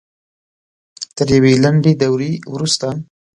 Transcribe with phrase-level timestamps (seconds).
[1.15, 2.87] تر یوې لنډې دورې وروسته